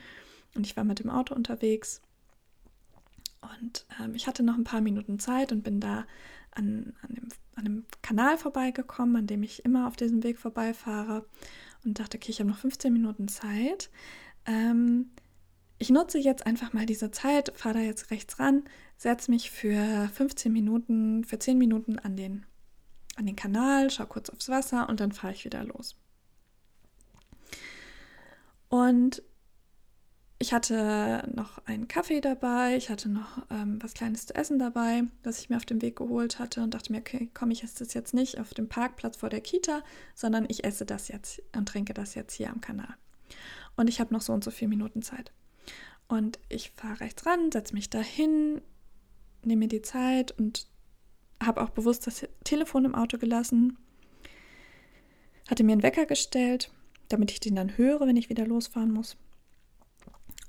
Und 0.55 0.65
ich 0.65 0.75
war 0.75 0.83
mit 0.83 0.99
dem 0.99 1.09
Auto 1.09 1.35
unterwegs. 1.35 2.01
Und 3.41 3.85
ähm, 4.01 4.15
ich 4.15 4.27
hatte 4.27 4.43
noch 4.43 4.55
ein 4.55 4.63
paar 4.63 4.81
Minuten 4.81 5.19
Zeit 5.19 5.51
und 5.51 5.63
bin 5.63 5.79
da 5.79 6.05
an, 6.51 6.93
an, 7.01 7.13
dem, 7.13 7.29
an 7.55 7.65
dem 7.65 7.85
Kanal 8.01 8.37
vorbeigekommen, 8.37 9.15
an 9.17 9.27
dem 9.27 9.43
ich 9.43 9.65
immer 9.65 9.87
auf 9.87 9.95
diesem 9.95 10.23
Weg 10.23 10.39
vorbeifahre 10.39 11.25
und 11.85 11.99
dachte, 11.99 12.17
okay, 12.17 12.31
ich 12.31 12.39
habe 12.39 12.49
noch 12.49 12.57
15 12.57 12.91
Minuten 12.91 13.27
Zeit. 13.27 13.89
Ähm, 14.45 15.11
ich 15.77 15.89
nutze 15.89 16.17
jetzt 16.17 16.45
einfach 16.45 16.73
mal 16.73 16.85
diese 16.85 17.11
Zeit, 17.11 17.53
fahre 17.55 17.75
da 17.75 17.79
jetzt 17.81 18.11
rechts 18.11 18.39
ran, 18.39 18.63
setze 18.97 19.31
mich 19.31 19.49
für 19.49 20.09
15 20.13 20.51
Minuten, 20.51 21.23
für 21.23 21.39
10 21.39 21.57
Minuten 21.57 21.97
an 21.99 22.17
den, 22.17 22.45
an 23.15 23.25
den 23.25 23.35
Kanal, 23.35 23.89
schaue 23.89 24.07
kurz 24.07 24.29
aufs 24.29 24.49
Wasser 24.49 24.89
und 24.89 24.99
dann 24.99 25.13
fahre 25.13 25.33
ich 25.33 25.45
wieder 25.45 25.63
los. 25.63 25.95
Und 28.67 29.23
ich 30.41 30.53
hatte 30.53 31.29
noch 31.35 31.57
einen 31.65 31.89
Kaffee 31.89 32.21
dabei, 32.21 32.77
ich 32.77 32.89
hatte 32.89 33.09
noch 33.09 33.45
ähm, 33.49 33.77
was 33.83 33.93
Kleines 33.93 34.25
zu 34.25 34.35
essen 34.35 34.57
dabei, 34.57 35.03
was 35.21 35.41
ich 35.41 35.49
mir 35.49 35.57
auf 35.57 35.65
dem 35.65 35.81
Weg 35.81 35.97
geholt 35.97 36.39
hatte 36.39 36.63
und 36.63 36.73
dachte 36.73 36.93
mir, 36.93 36.99
okay, 36.99 37.29
komm, 37.33 37.51
ich 37.51 37.61
esse 37.61 37.83
das 37.83 37.93
jetzt 37.93 38.13
nicht 38.13 38.39
auf 38.39 38.53
dem 38.53 38.69
Parkplatz 38.69 39.17
vor 39.17 39.27
der 39.27 39.41
Kita, 39.41 39.83
sondern 40.15 40.45
ich 40.47 40.63
esse 40.63 40.85
das 40.85 41.09
jetzt 41.09 41.41
und 41.53 41.67
trinke 41.67 41.93
das 41.93 42.15
jetzt 42.15 42.33
hier 42.33 42.49
am 42.49 42.61
Kanal. 42.61 42.95
Und 43.75 43.89
ich 43.89 43.99
habe 43.99 44.13
noch 44.13 44.21
so 44.21 44.31
und 44.31 44.45
so 44.45 44.49
vier 44.49 44.69
Minuten 44.69 45.01
Zeit. 45.01 45.33
Und 46.07 46.39
ich 46.47 46.71
fahre 46.71 47.01
rechts 47.01 47.25
ran, 47.25 47.51
setze 47.51 47.73
mich 47.73 47.89
dahin, 47.89 48.61
nehme 49.43 49.59
mir 49.59 49.67
die 49.67 49.81
Zeit 49.81 50.31
und 50.39 50.67
habe 51.43 51.61
auch 51.61 51.69
bewusst 51.69 52.07
das 52.07 52.25
Telefon 52.45 52.85
im 52.85 52.95
Auto 52.95 53.17
gelassen, 53.17 53.77
hatte 55.49 55.65
mir 55.65 55.73
einen 55.73 55.83
Wecker 55.83 56.05
gestellt, 56.05 56.71
damit 57.09 57.31
ich 57.31 57.41
den 57.41 57.57
dann 57.57 57.77
höre, 57.77 58.07
wenn 58.07 58.17
ich 58.17 58.29
wieder 58.29 58.47
losfahren 58.47 58.91
muss 58.91 59.17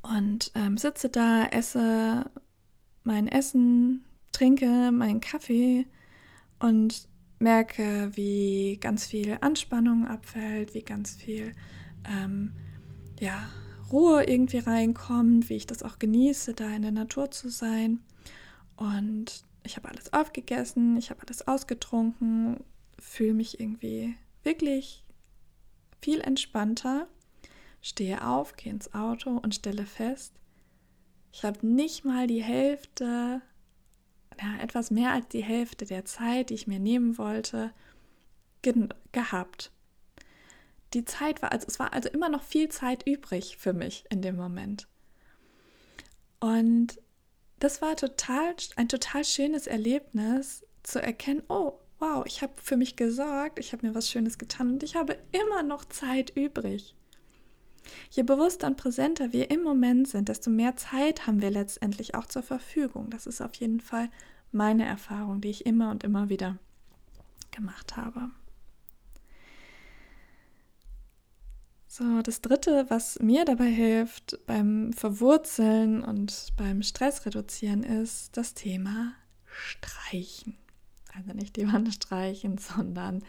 und 0.02 0.52
ähm, 0.54 0.76
sitze 0.76 1.08
da, 1.08 1.44
esse 1.46 2.30
mein 3.04 3.28
Essen, 3.28 4.04
trinke 4.32 4.92
meinen 4.92 5.20
Kaffee 5.20 5.86
und 6.58 7.08
merke, 7.38 8.10
wie 8.14 8.78
ganz 8.80 9.06
viel 9.06 9.38
Anspannung 9.40 10.06
abfällt, 10.06 10.74
wie 10.74 10.82
ganz 10.82 11.14
viel 11.14 11.54
ähm, 12.04 12.52
ja, 13.18 13.48
Ruhe 13.90 14.24
irgendwie 14.24 14.58
reinkommt, 14.58 15.48
wie 15.48 15.56
ich 15.56 15.66
das 15.66 15.82
auch 15.82 15.98
genieße, 15.98 16.54
da 16.54 16.68
in 16.70 16.82
der 16.82 16.92
Natur 16.92 17.30
zu 17.30 17.48
sein. 17.48 18.00
Und 18.76 19.44
ich 19.64 19.76
habe 19.76 19.88
alles 19.88 20.12
aufgegessen, 20.12 20.96
ich 20.96 21.10
habe 21.10 21.22
alles 21.22 21.46
ausgetrunken, 21.46 22.60
fühle 22.98 23.34
mich 23.34 23.60
irgendwie 23.60 24.14
wirklich 24.42 25.04
viel 26.00 26.20
entspannter 26.20 27.08
stehe 27.80 28.26
auf, 28.26 28.56
gehe 28.56 28.72
ins 28.72 28.94
Auto 28.94 29.30
und 29.30 29.54
stelle 29.54 29.86
fest, 29.86 30.34
ich 31.32 31.44
habe 31.44 31.64
nicht 31.66 32.04
mal 32.04 32.26
die 32.26 32.42
Hälfte, 32.42 33.40
ja, 34.40 34.62
etwas 34.62 34.90
mehr 34.90 35.12
als 35.12 35.28
die 35.28 35.44
Hälfte 35.44 35.84
der 35.84 36.04
Zeit, 36.04 36.50
die 36.50 36.54
ich 36.54 36.66
mir 36.66 36.80
nehmen 36.80 37.18
wollte, 37.18 37.72
ge 38.62 38.88
gehabt. 39.12 39.70
Die 40.92 41.04
Zeit 41.04 41.40
war, 41.40 41.52
also 41.52 41.66
es 41.68 41.78
war 41.78 41.92
also 41.92 42.08
immer 42.08 42.28
noch 42.28 42.42
viel 42.42 42.68
Zeit 42.68 43.06
übrig 43.06 43.56
für 43.58 43.72
mich 43.72 44.04
in 44.10 44.22
dem 44.22 44.36
Moment. 44.36 44.88
Und 46.40 47.00
das 47.60 47.82
war 47.82 47.94
total, 47.96 48.54
ein 48.76 48.88
total 48.88 49.24
schönes 49.24 49.66
Erlebnis 49.66 50.66
zu 50.82 51.00
erkennen, 51.00 51.42
oh, 51.48 51.78
wow, 51.98 52.24
ich 52.26 52.42
habe 52.42 52.54
für 52.60 52.76
mich 52.76 52.96
gesorgt, 52.96 53.58
ich 53.58 53.72
habe 53.72 53.86
mir 53.86 53.94
was 53.94 54.10
Schönes 54.10 54.38
getan 54.38 54.72
und 54.72 54.82
ich 54.82 54.96
habe 54.96 55.18
immer 55.32 55.62
noch 55.62 55.84
Zeit 55.84 56.30
übrig. 56.34 56.94
Je 58.10 58.22
bewusster 58.22 58.66
und 58.66 58.76
präsenter 58.76 59.32
wir 59.32 59.50
im 59.50 59.62
Moment 59.62 60.08
sind, 60.08 60.28
desto 60.28 60.50
mehr 60.50 60.76
Zeit 60.76 61.26
haben 61.26 61.40
wir 61.40 61.50
letztendlich 61.50 62.14
auch 62.14 62.26
zur 62.26 62.42
Verfügung. 62.42 63.10
Das 63.10 63.26
ist 63.26 63.40
auf 63.40 63.54
jeden 63.54 63.80
Fall 63.80 64.10
meine 64.52 64.84
Erfahrung, 64.84 65.40
die 65.40 65.50
ich 65.50 65.66
immer 65.66 65.90
und 65.90 66.04
immer 66.04 66.28
wieder 66.28 66.58
gemacht 67.50 67.96
habe. 67.96 68.30
So, 71.92 72.22
das 72.22 72.40
dritte, 72.40 72.86
was 72.88 73.18
mir 73.18 73.44
dabei 73.44 73.66
hilft 73.66 74.38
beim 74.46 74.92
Verwurzeln 74.92 76.02
und 76.02 76.52
beim 76.56 76.82
Stress 76.82 77.26
reduzieren, 77.26 77.82
ist 77.82 78.36
das 78.36 78.54
Thema 78.54 79.12
Streichen. 79.44 80.56
Also 81.16 81.32
nicht 81.32 81.56
die 81.56 81.66
Wand 81.66 81.92
streichen, 81.92 82.58
sondern 82.76 83.22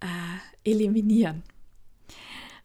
äh, 0.00 0.70
eliminieren. 0.70 1.42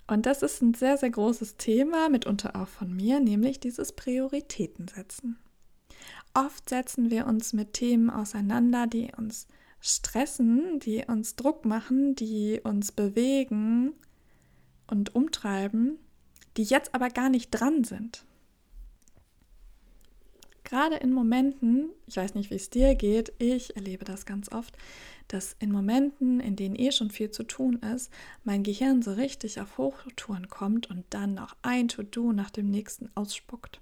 Und 0.07 0.25
das 0.25 0.43
ist 0.43 0.61
ein 0.61 0.73
sehr, 0.73 0.97
sehr 0.97 1.09
großes 1.09 1.57
Thema, 1.57 2.09
mitunter 2.09 2.55
auch 2.55 2.67
von 2.67 2.95
mir, 2.95 3.19
nämlich 3.19 3.59
dieses 3.59 3.91
Prioritäten 3.91 4.87
setzen. 4.87 5.39
Oft 6.33 6.69
setzen 6.69 7.09
wir 7.09 7.25
uns 7.25 7.53
mit 7.53 7.73
Themen 7.73 8.09
auseinander, 8.09 8.87
die 8.87 9.11
uns 9.17 9.47
stressen, 9.79 10.79
die 10.79 11.05
uns 11.07 11.35
Druck 11.35 11.65
machen, 11.65 12.15
die 12.15 12.59
uns 12.63 12.91
bewegen 12.91 13.93
und 14.87 15.15
umtreiben, 15.15 15.97
die 16.57 16.63
jetzt 16.63 16.93
aber 16.93 17.09
gar 17.09 17.29
nicht 17.29 17.51
dran 17.51 17.83
sind. 17.83 18.25
Gerade 20.63 20.95
in 20.95 21.13
Momenten, 21.13 21.89
ich 22.07 22.17
weiß 22.17 22.33
nicht, 22.33 22.49
wie 22.49 22.55
es 22.55 22.71
dir 22.71 22.95
geht, 22.95 23.33
ich 23.37 23.75
erlebe 23.75 24.03
das 24.03 24.25
ganz 24.25 24.51
oft, 24.51 24.75
dass 25.27 25.55
in 25.59 25.71
Momenten, 25.71 26.39
in 26.39 26.55
denen 26.55 26.75
eh 26.75 26.91
schon 26.91 27.09
viel 27.09 27.31
zu 27.31 27.43
tun 27.43 27.77
ist, 27.77 28.11
mein 28.43 28.63
Gehirn 28.63 29.01
so 29.01 29.13
richtig 29.13 29.59
auf 29.59 29.77
Hochtouren 29.77 30.47
kommt 30.47 30.89
und 30.89 31.05
dann 31.09 31.33
noch 31.33 31.55
ein 31.61 31.87
To-Do 31.87 32.31
nach 32.31 32.49
dem 32.51 32.69
nächsten 32.69 33.09
ausspuckt. 33.15 33.81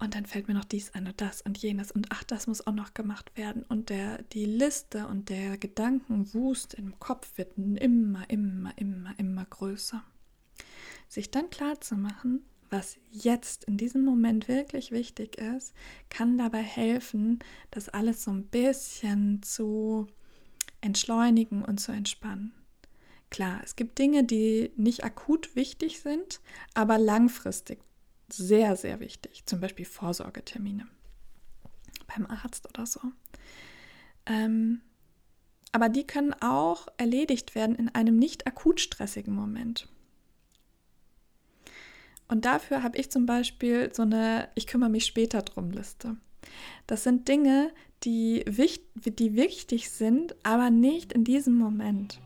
Und 0.00 0.14
dann 0.14 0.24
fällt 0.24 0.48
mir 0.48 0.54
noch 0.54 0.64
dies 0.64 0.94
ein 0.94 1.06
und 1.06 1.20
das 1.20 1.42
und 1.42 1.58
jenes 1.58 1.92
und 1.92 2.06
ach, 2.10 2.24
das 2.24 2.46
muss 2.46 2.66
auch 2.66 2.72
noch 2.72 2.94
gemacht 2.94 3.36
werden. 3.36 3.64
Und 3.68 3.90
der, 3.90 4.22
die 4.22 4.46
Liste 4.46 5.06
und 5.06 5.28
der 5.28 5.58
Gedankenwust 5.58 6.72
im 6.72 6.98
Kopf 6.98 7.36
wird 7.36 7.58
immer, 7.58 8.28
immer, 8.30 8.72
immer, 8.78 9.18
immer 9.18 9.44
größer. 9.44 10.02
Sich 11.06 11.30
dann 11.30 11.50
klar 11.50 11.80
zu 11.82 11.96
machen, 11.96 12.44
was 12.70 12.96
jetzt 13.10 13.64
in 13.64 13.76
diesem 13.76 14.04
Moment 14.04 14.48
wirklich 14.48 14.92
wichtig 14.92 15.38
ist, 15.38 15.74
kann 16.08 16.38
dabei 16.38 16.62
helfen, 16.62 17.40
das 17.70 17.88
alles 17.88 18.24
so 18.24 18.30
ein 18.30 18.44
bisschen 18.44 19.42
zu 19.42 20.06
entschleunigen 20.80 21.64
und 21.64 21.78
zu 21.78 21.92
entspannen. 21.92 22.54
Klar, 23.30 23.60
es 23.62 23.76
gibt 23.76 23.98
Dinge, 23.98 24.24
die 24.24 24.72
nicht 24.76 25.04
akut 25.04 25.54
wichtig 25.54 26.00
sind, 26.00 26.40
aber 26.74 26.98
langfristig 26.98 27.80
sehr, 28.32 28.76
sehr 28.76 29.00
wichtig. 29.00 29.44
Zum 29.46 29.60
Beispiel 29.60 29.84
Vorsorgetermine 29.84 30.86
beim 32.06 32.26
Arzt 32.26 32.68
oder 32.68 32.86
so. 32.86 33.00
Ähm, 34.26 34.80
aber 35.72 35.88
die 35.88 36.06
können 36.06 36.34
auch 36.40 36.88
erledigt 36.96 37.54
werden 37.54 37.76
in 37.76 37.88
einem 37.88 38.16
nicht 38.18 38.46
akut 38.46 38.80
stressigen 38.80 39.34
Moment. 39.34 39.88
Und 42.30 42.44
dafür 42.44 42.84
habe 42.84 42.96
ich 42.96 43.10
zum 43.10 43.26
Beispiel 43.26 43.92
so 43.92 44.02
eine 44.02 44.48
Ich 44.54 44.68
kümmere 44.68 44.88
mich 44.88 45.04
später 45.04 45.42
drum 45.42 45.72
Liste. 45.72 46.16
Das 46.86 47.02
sind 47.02 47.26
Dinge, 47.26 47.72
die, 48.04 48.44
wichtig, 48.46 49.16
die 49.16 49.34
wichtig 49.34 49.90
sind, 49.90 50.36
aber 50.44 50.70
nicht 50.70 51.12
in 51.12 51.24
diesem 51.24 51.58
Moment. 51.58 52.20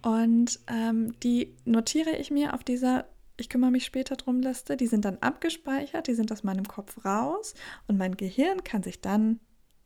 Und 0.00 0.58
ähm, 0.66 1.14
die 1.20 1.54
notiere 1.66 2.16
ich 2.16 2.30
mir 2.30 2.54
auf 2.54 2.64
dieser 2.64 3.04
Ich 3.36 3.50
kümmere 3.50 3.70
mich 3.70 3.84
später 3.84 4.16
drum 4.16 4.40
Liste. 4.40 4.78
Die 4.78 4.86
sind 4.86 5.04
dann 5.04 5.18
abgespeichert, 5.18 6.06
die 6.06 6.14
sind 6.14 6.32
aus 6.32 6.42
meinem 6.42 6.66
Kopf 6.66 7.04
raus 7.04 7.52
und 7.86 7.98
mein 7.98 8.16
Gehirn 8.16 8.64
kann 8.64 8.82
sich 8.82 9.02
dann 9.02 9.40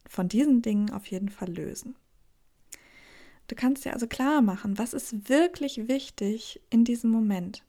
von 0.09 0.29
diesen 0.29 0.63
Dingen 0.63 0.91
auf 0.91 1.05
jeden 1.09 1.31
Fall 1.31 1.53
lösen. 1.53 1.97
Du 3.49 3.57
kannst 3.57 3.85
dir 3.85 3.93
also 3.93 4.07
klar 4.07 4.41
machen, 4.41 4.79
was 4.79 4.95
ist 4.95 5.29
wirklich 5.29 5.89
wichtig 5.89 6.61
in 6.71 6.85
diesem 6.85 7.11
Moment. 7.11 7.66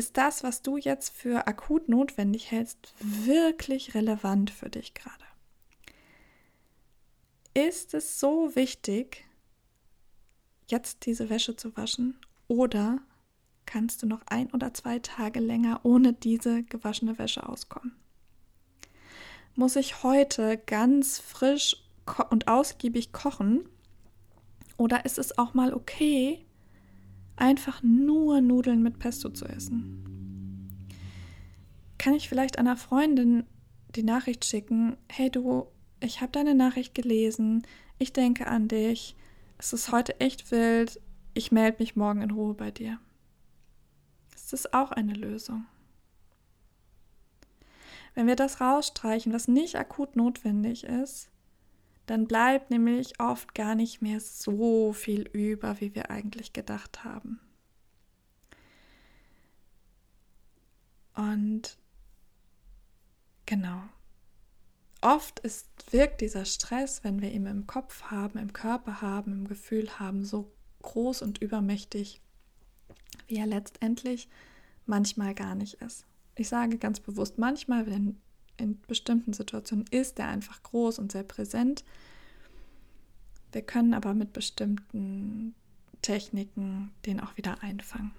Ist 0.00 0.16
das, 0.16 0.42
was 0.42 0.62
du 0.62 0.78
jetzt 0.78 1.14
für 1.14 1.46
akut 1.46 1.90
notwendig 1.90 2.50
hältst, 2.50 2.94
wirklich 3.00 3.94
relevant 3.94 4.48
für 4.50 4.70
dich 4.70 4.94
gerade? 4.94 5.26
Ist 7.52 7.92
es 7.92 8.18
so 8.18 8.56
wichtig, 8.56 9.26
jetzt 10.68 11.04
diese 11.04 11.28
Wäsche 11.28 11.54
zu 11.54 11.76
waschen 11.76 12.18
oder 12.48 13.02
kannst 13.66 14.02
du 14.02 14.06
noch 14.06 14.22
ein 14.24 14.50
oder 14.54 14.72
zwei 14.72 15.00
Tage 15.00 15.38
länger 15.38 15.80
ohne 15.82 16.14
diese 16.14 16.62
gewaschene 16.62 17.18
Wäsche 17.18 17.46
auskommen? 17.46 17.94
Muss 19.54 19.76
ich 19.76 20.02
heute 20.02 20.56
ganz 20.56 21.18
frisch 21.18 21.76
und 22.30 22.48
ausgiebig 22.48 23.12
kochen? 23.12 23.68
Oder 24.78 25.04
ist 25.04 25.18
es 25.18 25.36
auch 25.36 25.52
mal 25.52 25.74
okay, 25.74 26.46
einfach 27.40 27.82
nur 27.82 28.40
Nudeln 28.40 28.82
mit 28.82 28.98
Pesto 28.98 29.30
zu 29.30 29.46
essen? 29.46 30.06
Kann 31.98 32.14
ich 32.14 32.28
vielleicht 32.28 32.58
einer 32.58 32.76
Freundin 32.76 33.44
die 33.94 34.02
Nachricht 34.02 34.44
schicken, 34.44 34.96
hey 35.08 35.30
du, 35.30 35.66
ich 36.00 36.20
habe 36.20 36.32
deine 36.32 36.54
Nachricht 36.54 36.94
gelesen, 36.94 37.66
ich 37.98 38.12
denke 38.12 38.46
an 38.46 38.68
dich, 38.68 39.16
es 39.58 39.72
ist 39.72 39.92
heute 39.92 40.18
echt 40.20 40.50
wild, 40.50 41.00
ich 41.34 41.52
melde 41.52 41.78
mich 41.80 41.96
morgen 41.96 42.22
in 42.22 42.30
Ruhe 42.30 42.54
bei 42.54 42.70
dir. 42.70 42.98
Ist 44.34 44.52
das 44.52 44.72
auch 44.72 44.90
eine 44.90 45.14
Lösung? 45.14 45.66
Wenn 48.14 48.26
wir 48.26 48.36
das 48.36 48.60
rausstreichen, 48.60 49.32
was 49.32 49.48
nicht 49.48 49.76
akut 49.76 50.16
notwendig 50.16 50.84
ist, 50.84 51.29
dann 52.10 52.26
bleibt 52.26 52.70
nämlich 52.72 53.20
oft 53.20 53.54
gar 53.54 53.76
nicht 53.76 54.02
mehr 54.02 54.18
so 54.18 54.92
viel 54.92 55.28
über, 55.28 55.80
wie 55.80 55.94
wir 55.94 56.10
eigentlich 56.10 56.52
gedacht 56.52 57.04
haben. 57.04 57.38
Und 61.14 61.78
genau. 63.46 63.80
Oft 65.00 65.38
ist, 65.38 65.68
wirkt 65.92 66.20
dieser 66.20 66.46
Stress, 66.46 67.04
wenn 67.04 67.22
wir 67.22 67.30
ihn 67.30 67.46
im 67.46 67.68
Kopf 67.68 68.02
haben, 68.10 68.40
im 68.40 68.52
Körper 68.52 69.00
haben, 69.02 69.32
im 69.32 69.46
Gefühl 69.46 70.00
haben, 70.00 70.24
so 70.24 70.50
groß 70.82 71.22
und 71.22 71.38
übermächtig, 71.38 72.20
wie 73.28 73.36
er 73.36 73.46
letztendlich 73.46 74.28
manchmal 74.84 75.36
gar 75.36 75.54
nicht 75.54 75.74
ist. 75.74 76.06
Ich 76.34 76.48
sage 76.48 76.76
ganz 76.76 76.98
bewusst 76.98 77.38
manchmal, 77.38 77.86
wenn 77.86 78.20
in 78.60 78.80
bestimmten 78.86 79.32
Situationen 79.32 79.86
ist 79.90 80.18
er 80.18 80.28
einfach 80.28 80.62
groß 80.62 80.98
und 80.98 81.12
sehr 81.12 81.22
präsent. 81.22 81.84
Wir 83.52 83.62
können 83.62 83.94
aber 83.94 84.14
mit 84.14 84.32
bestimmten 84.32 85.54
Techniken 86.02 86.92
den 87.06 87.20
auch 87.20 87.36
wieder 87.36 87.62
einfangen. 87.62 88.12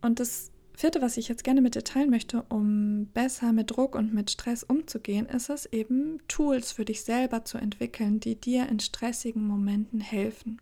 Und 0.00 0.18
das 0.18 0.50
vierte, 0.74 1.00
was 1.00 1.16
ich 1.16 1.28
jetzt 1.28 1.44
gerne 1.44 1.60
mit 1.60 1.74
dir 1.74 1.84
teilen 1.84 2.10
möchte, 2.10 2.42
um 2.48 3.06
besser 3.14 3.52
mit 3.52 3.70
Druck 3.70 3.94
und 3.94 4.12
mit 4.12 4.30
Stress 4.30 4.64
umzugehen, 4.64 5.26
ist 5.26 5.48
es 5.48 5.66
eben, 5.66 6.18
Tools 6.28 6.72
für 6.72 6.84
dich 6.84 7.02
selber 7.02 7.44
zu 7.44 7.58
entwickeln, 7.58 8.18
die 8.18 8.34
dir 8.34 8.68
in 8.68 8.80
stressigen 8.80 9.46
Momenten 9.46 10.00
helfen. 10.00 10.60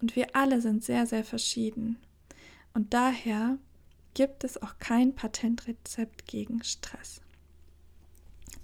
Und 0.00 0.14
wir 0.14 0.36
alle 0.36 0.60
sind 0.60 0.84
sehr, 0.84 1.06
sehr 1.06 1.24
verschieden. 1.24 1.96
Und 2.74 2.94
daher 2.94 3.58
gibt 4.18 4.42
es 4.42 4.60
auch 4.60 4.80
kein 4.80 5.14
Patentrezept 5.14 6.26
gegen 6.26 6.64
Stress. 6.64 7.20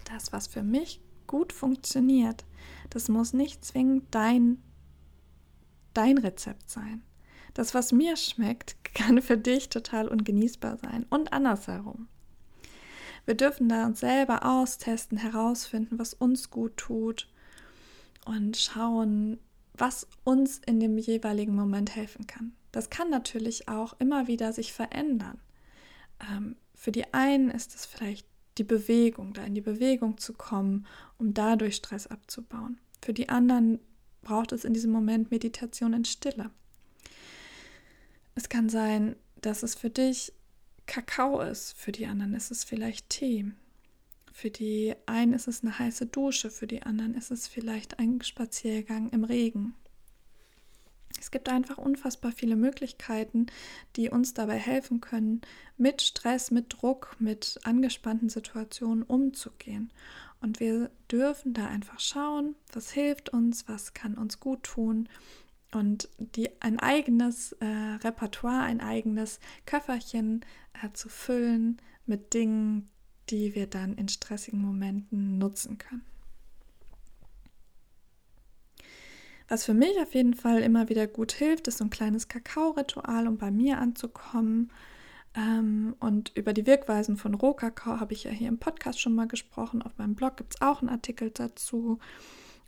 Das, 0.03 0.33
was 0.33 0.49
für 0.49 0.65
mich 0.65 1.01
gut 1.29 1.53
funktioniert, 1.53 2.45
das 2.91 3.09
muss 3.09 3.33
nicht 3.33 3.65
zwingend 3.65 4.13
dein, 4.13 4.61
dein 5.93 6.19
Rezept 6.19 6.69
sein. 6.69 7.05
Das, 7.55 7.73
was 7.73 7.93
mir 7.93 8.17
schmeckt, 8.17 8.75
kann 8.95 9.23
für 9.23 9.39
dich 9.39 9.69
total 9.69 10.09
ungenießbar 10.09 10.77
sein 10.79 11.07
und 11.09 11.33
andersherum. 11.33 12.09
Wir 13.25 13.37
dürfen 13.37 13.69
da 13.69 13.87
uns 13.87 14.01
selber 14.01 14.45
austesten, 14.45 15.19
herausfinden, 15.19 16.01
was 16.01 16.15
uns 16.15 16.51
gut 16.51 16.77
tut 16.77 17.29
und 18.25 18.57
schauen, 18.57 19.39
was 19.73 20.09
uns 20.25 20.59
in 20.67 20.81
dem 20.81 20.99
jeweiligen 20.99 21.55
Moment 21.55 21.95
helfen 21.95 22.27
kann. 22.27 22.57
Das 22.73 22.91
kann 22.91 23.09
natürlich 23.09 23.69
auch 23.69 23.95
immer 24.01 24.27
wieder 24.27 24.53
sich 24.53 24.73
verändern. 24.73 25.39
Ähm, 26.31 26.57
für 26.75 26.93
die 26.93 27.13
einen 27.15 27.51
ist 27.51 27.75
es 27.75 27.87
vielleicht 27.87 28.27
die 28.59 28.65
Bewegung, 28.65 29.33
da 29.33 29.45
in 29.45 29.55
die 29.55 29.61
Bewegung 29.61 30.19
zu 30.19 30.33
kommen, 30.33 30.87
um 31.19 31.35
dadurch 31.35 31.77
Stress 31.77 32.07
abzubauen. 32.07 32.79
Für 33.03 33.13
die 33.13 33.29
anderen 33.29 33.81
braucht 34.23 34.53
es 34.53 34.65
in 34.65 34.75
diesem 34.75 34.93
Moment 34.93 35.31
Meditation 35.31 35.93
in 35.93 36.05
Stille. 36.05 36.51
Es 38.35 38.49
kann 38.49 38.69
sein, 38.69 39.17
dass 39.41 39.63
es 39.63 39.75
für 39.75 39.91
dich 39.91 40.33
Kakao 40.87 41.41
ist, 41.41 41.73
für 41.73 41.93
die 41.93 42.07
anderen 42.07 42.35
ist 42.35 42.51
es 42.51 42.65
vielleicht 42.65 43.09
Tee. 43.11 43.53
Für 44.33 44.51
die 44.51 44.95
einen 45.07 45.33
ist 45.33 45.47
es 45.47 45.63
eine 45.63 45.79
heiße 45.79 46.07
Dusche, 46.07 46.51
für 46.51 46.67
die 46.67 46.83
anderen 46.83 47.15
ist 47.15 47.31
es 47.31 47.47
vielleicht 47.47 47.99
ein 47.99 48.21
Spaziergang 48.21 49.11
im 49.11 49.25
Regen. 49.25 49.75
Es 51.21 51.31
gibt 51.31 51.49
einfach 51.49 51.79
unfassbar 51.79 52.33
viele 52.33 52.57
Möglichkeiten, 52.57 53.47
die 53.97 54.11
uns 54.11 54.35
dabei 54.35 54.57
helfen 54.57 55.01
können, 55.01 55.41
mit 55.77 56.03
Stress, 56.03 56.51
mit 56.51 56.75
Druck, 56.81 57.17
mit 57.19 57.59
angespannten 57.65 58.29
Situationen 58.29 59.03
umzugehen. 59.03 59.93
Und 60.41 60.61
wir 60.61 60.91
dürfen 61.11 61.55
da 61.55 61.67
einfach 61.67 62.01
schauen, 62.01 62.55
was 62.73 62.91
hilft 62.91 63.31
uns, 63.31 63.67
was 63.69 63.95
kann 63.95 64.19
uns 64.19 64.41
gut 64.41 64.63
tun 64.65 65.09
und 65.75 66.09
die, 66.19 66.51
ein 66.61 66.79
eigenes 66.79 67.53
äh, 67.53 67.67
Repertoire, 67.67 68.63
ein 68.63 68.81
eigenes 68.81 69.41
Köfferchen 69.67 70.45
äh, 70.83 70.93
zu 70.93 71.09
füllen 71.09 71.79
mit 72.07 72.35
Dingen, 72.35 72.89
die 73.31 73.55
wir 73.55 73.67
dann 73.67 73.95
in 73.95 74.09
stressigen 74.09 74.61
Momenten 74.61 75.39
nutzen 75.39 75.79
können. 75.79 76.05
Was 79.49 79.65
für 79.65 79.75
mich 79.75 79.99
auf 80.01 80.15
jeden 80.15 80.35
Fall 80.35 80.63
immer 80.63 80.89
wieder 80.89 81.07
gut 81.07 81.33
hilft, 81.33 81.69
ist 81.69 81.79
so 81.79 81.85
ein 81.85 81.91
kleines 81.91 82.29
Kakao-Ritual, 82.29 83.29
um 83.29 83.37
bei 83.37 83.51
mir 83.51 83.79
anzukommen. 83.79 84.71
Ähm, 85.35 85.95
und 86.01 86.33
über 86.35 86.53
die 86.53 86.67
Wirkweisen 86.67 87.17
von 87.17 87.35
Rohkakao 87.35 88.01
habe 88.01 88.15
ich 88.15 88.25
ja 88.25 88.31
hier 88.31 88.49
im 88.49 88.59
Podcast 88.59 89.01
schon 89.01 89.15
mal 89.15 89.29
gesprochen. 89.29 89.83
Auf 89.83 89.99
meinem 89.99 90.15
Blog 90.15 90.39
gibt 90.39 90.55
es 90.55 90.63
auch 90.63 90.81
einen 90.81 90.89
Artikel 90.89 91.31
dazu. 91.31 91.99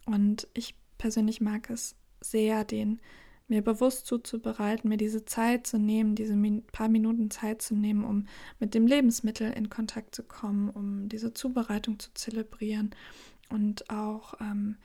Und 0.05 0.49
ich 0.53 0.75
persönlich 0.99 1.41
mag 1.41 1.71
es 1.71 1.97
sehr, 2.21 2.65
den 2.65 3.01
mir 3.49 3.62
bewusst 3.62 4.07
zuzubereiten, 4.07 4.89
mir 4.89 4.97
diese 4.97 5.25
Zeit 5.25 5.67
zu 5.67 5.79
nehmen, 5.79 6.15
diese 6.15 6.35
min 6.35 6.65
paar 6.67 6.89
Minuten 6.89 7.31
Zeit 7.31 7.62
zu 7.62 7.75
nehmen, 7.75 8.05
um 8.05 8.27
mit 8.59 8.75
dem 8.75 8.87
Lebensmittel 8.87 9.53
in 9.53 9.71
Kontakt 9.71 10.15
zu 10.15 10.25
kommen, 10.25 10.69
um 10.69 11.09
diese 11.09 11.33
Zubereitung 11.33 11.99
zu 11.99 12.12
zelebrieren 12.15 12.91
und 13.49 13.89
auch 13.89 14.35
ähm, 14.41 14.77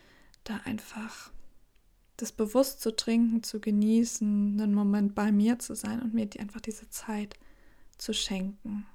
da 0.43 0.57
einfach 0.63 1.31
das 2.21 2.31
bewusst 2.31 2.81
zu 2.81 2.95
trinken, 2.95 3.43
zu 3.43 3.59
genießen, 3.59 4.61
einen 4.61 4.73
Moment 4.73 5.15
bei 5.15 5.31
mir 5.31 5.59
zu 5.59 5.75
sein 5.75 6.01
und 6.01 6.13
mir 6.13 6.27
die, 6.27 6.39
einfach 6.39 6.61
diese 6.61 6.89
Zeit 6.89 7.35
zu 7.97 8.13
schenken. 8.13 8.85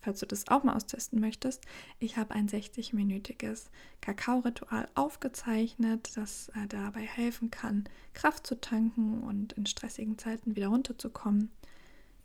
Falls 0.00 0.20
du 0.20 0.26
das 0.26 0.48
auch 0.48 0.64
mal 0.64 0.74
austesten 0.74 1.18
möchtest, 1.18 1.64
ich 1.98 2.18
habe 2.18 2.34
ein 2.34 2.48
60-minütiges 2.48 3.70
Kakao-Ritual 4.02 4.86
aufgezeichnet, 4.94 6.14
das 6.16 6.50
äh, 6.50 6.66
dabei 6.68 7.00
helfen 7.00 7.50
kann, 7.50 7.84
Kraft 8.12 8.46
zu 8.46 8.60
tanken 8.60 9.22
und 9.22 9.54
in 9.54 9.64
stressigen 9.64 10.18
Zeiten 10.18 10.56
wieder 10.56 10.68
runterzukommen. 10.68 11.50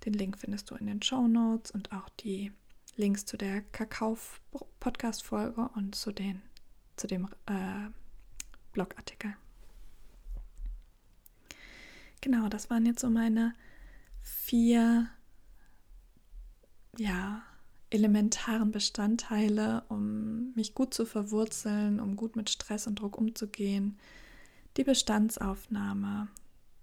Den 0.03 0.13
Link 0.13 0.37
findest 0.37 0.69
du 0.71 0.75
in 0.75 0.87
den 0.87 1.01
Show 1.01 1.27
Notes 1.27 1.71
und 1.71 1.93
auch 1.93 2.09
die 2.09 2.51
Links 2.97 3.25
zu 3.25 3.37
der 3.37 3.61
Kakao-Podcast-Folge 3.61 5.69
und 5.75 5.95
zu, 5.95 6.11
den, 6.11 6.41
zu 6.97 7.07
dem 7.07 7.29
äh, 7.45 7.89
Blogartikel. 8.73 9.35
Genau, 12.21 12.49
das 12.49 12.69
waren 12.69 12.85
jetzt 12.85 13.01
so 13.01 13.09
meine 13.09 13.53
vier, 14.21 15.07
ja, 16.97 17.43
elementaren 17.89 18.71
Bestandteile, 18.71 19.83
um 19.89 20.53
mich 20.53 20.75
gut 20.75 20.93
zu 20.93 21.05
verwurzeln, 21.05 21.99
um 21.99 22.15
gut 22.15 22.35
mit 22.35 22.49
Stress 22.49 22.87
und 22.87 22.99
Druck 22.99 23.17
umzugehen. 23.17 23.97
Die 24.77 24.83
Bestandsaufnahme, 24.83 26.27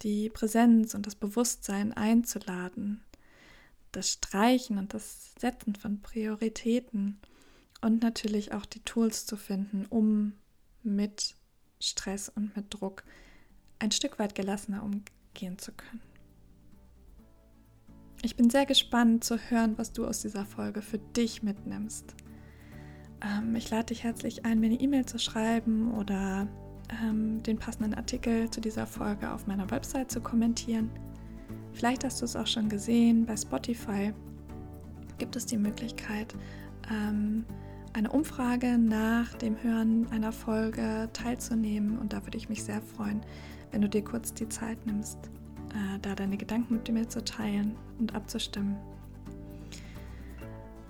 die 0.02 0.30
Präsenz 0.30 0.94
und 0.94 1.06
das 1.06 1.14
Bewusstsein 1.14 1.92
einzuladen, 1.92 3.02
das 3.92 4.12
Streichen 4.12 4.78
und 4.78 4.94
das 4.94 5.32
Setzen 5.38 5.74
von 5.74 6.00
Prioritäten 6.00 7.18
und 7.80 8.02
natürlich 8.02 8.52
auch 8.52 8.66
die 8.66 8.80
Tools 8.80 9.26
zu 9.26 9.36
finden, 9.36 9.86
um 9.88 10.32
mit 10.82 11.34
Stress 11.80 12.28
und 12.28 12.56
mit 12.56 12.66
Druck 12.74 13.04
ein 13.78 13.92
Stück 13.92 14.18
weit 14.18 14.34
gelassener 14.34 14.82
umgehen 15.36 15.58
zu 15.58 15.72
können. 15.72 16.00
Ich 18.22 18.36
bin 18.36 18.50
sehr 18.50 18.66
gespannt 18.66 19.22
zu 19.22 19.36
hören, 19.36 19.76
was 19.76 19.92
du 19.92 20.06
aus 20.06 20.22
dieser 20.22 20.46
Folge 20.46 20.82
für 20.82 20.98
dich 20.98 21.42
mitnimmst. 21.42 22.14
ähm, 23.22 23.54
ich 23.54 23.70
lade 23.70 23.86
dich 23.86 24.02
herzlich 24.02 24.44
ein, 24.44 24.60
mir 24.60 24.66
eine 24.66 24.80
E-Mail 24.80 25.04
zu 25.04 25.18
schreiben 25.18 25.92
oder 25.94 26.48
ähm, 27.02 27.42
den 27.42 27.58
passenden 27.58 27.94
Artikel 27.94 28.50
zu 28.50 28.60
dieser 28.60 28.86
Folge 28.86 29.30
auf 29.30 29.46
meiner 29.46 29.70
Website 29.70 30.10
zu 30.10 30.20
kommentieren. 30.20 30.90
Vielleicht 31.72 32.04
hast 32.04 32.20
du 32.20 32.24
es 32.24 32.36
auch 32.36 32.46
schon 32.46 32.68
gesehen, 32.68 33.26
bei 33.26 33.36
Spotify 33.36 34.12
gibt 35.18 35.36
es 35.36 35.44
die 35.46 35.58
Möglichkeit, 35.58 36.34
ähm, 36.90 37.44
eine 37.92 38.10
Umfrage 38.10 38.78
nach 38.78 39.34
dem 39.34 39.62
Hören 39.62 40.06
einer 40.10 40.32
Folge 40.32 41.08
teilzunehmen. 41.12 41.98
Und 41.98 42.12
da 42.12 42.24
würde 42.24 42.36
ich 42.36 42.48
mich 42.48 42.62
sehr 42.62 42.82
freuen, 42.82 43.22
wenn 43.70 43.82
du 43.82 43.88
dir 43.88 44.02
kurz 44.02 44.32
die 44.32 44.48
Zeit 44.48 44.84
nimmst, 44.86 45.18
äh, 45.70 45.98
da 46.02 46.14
deine 46.14 46.36
Gedanken 46.36 46.74
mit 46.74 46.90
mir 46.90 47.08
zu 47.08 47.22
teilen 47.24 47.76
und 47.98 48.14
abzustimmen. 48.14 48.76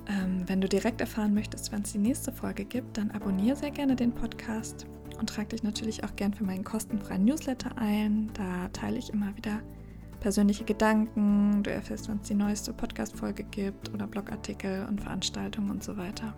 Ähm, 0.08 0.44
wenn 0.46 0.60
du 0.60 0.68
direkt 0.68 1.00
erfahren 1.00 1.34
möchtest, 1.34 1.72
wann 1.72 1.82
es 1.82 1.92
die 1.92 1.98
nächste 1.98 2.32
Folge 2.32 2.64
gibt, 2.64 2.96
dann 2.96 3.10
abonniere 3.10 3.56
sehr 3.56 3.72
gerne 3.72 3.96
den 3.96 4.12
Podcast 4.12 4.86
und 5.18 5.28
trage 5.28 5.48
dich 5.48 5.62
natürlich 5.62 6.04
auch 6.04 6.14
gern 6.14 6.32
für 6.32 6.44
meinen 6.44 6.64
kostenfreien 6.64 7.24
Newsletter 7.24 7.76
ein. 7.76 8.30
Da 8.34 8.68
teile 8.68 8.98
ich 8.98 9.12
immer 9.12 9.36
wieder 9.36 9.60
persönliche 10.20 10.64
Gedanken, 10.64 11.62
du 11.62 11.70
erfährst, 11.70 12.08
wann 12.08 12.18
es 12.22 12.28
die 12.28 12.34
neueste 12.34 12.72
Podcast-Folge 12.72 13.44
gibt 13.44 13.92
oder 13.92 14.06
Blogartikel 14.06 14.86
und 14.88 15.00
Veranstaltungen 15.00 15.70
und 15.70 15.82
so 15.82 15.96
weiter. 15.96 16.34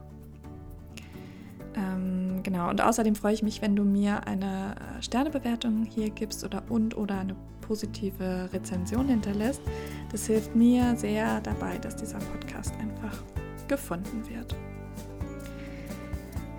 Ähm, 1.78 2.42
genau, 2.42 2.70
und 2.70 2.80
außerdem 2.82 3.14
freue 3.14 3.34
ich 3.34 3.42
mich, 3.42 3.62
wenn 3.62 3.76
du 3.76 3.84
mir 3.84 4.26
eine 4.26 4.74
äh, 4.76 5.02
Sternebewertung 5.02 5.84
hier 5.84 6.10
gibst 6.10 6.44
oder 6.44 6.62
und 6.68 6.96
oder 6.96 7.20
eine 7.20 7.36
positive 7.60 8.48
Rezension 8.52 9.06
hinterlässt. 9.08 9.60
Das 10.10 10.26
hilft 10.26 10.56
mir 10.56 10.96
sehr 10.96 11.40
dabei, 11.42 11.78
dass 11.78 11.94
dieser 11.94 12.18
Podcast 12.18 12.74
einfach 12.80 13.22
gefunden 13.68 14.28
wird. 14.28 14.56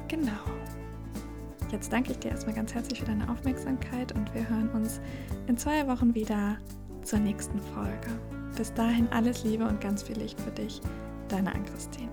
Genau. 0.08 0.32
Jetzt 1.71 1.91
danke 1.91 2.12
ich 2.12 2.19
dir 2.19 2.32
erstmal 2.32 2.55
ganz 2.55 2.73
herzlich 2.73 2.99
für 2.99 3.05
deine 3.05 3.29
Aufmerksamkeit 3.29 4.12
und 4.15 4.34
wir 4.34 4.47
hören 4.47 4.69
uns 4.69 5.01
in 5.47 5.58
zwei 5.58 5.86
Wochen 5.88 6.15
wieder 6.15 6.58
zur 7.03 7.19
nächsten 7.19 7.60
Folge. 7.60 8.10
Bis 8.55 8.73
dahin 8.73 9.08
alles 9.10 9.43
Liebe 9.43 9.65
und 9.65 9.82
ganz 9.82 10.03
viel 10.03 10.17
Licht 10.17 10.39
für 10.39 10.51
dich. 10.51 10.82
Deine 11.27 11.53
Ann-Christine. 11.53 12.10